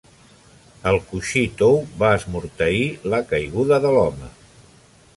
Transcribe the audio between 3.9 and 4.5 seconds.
l'home.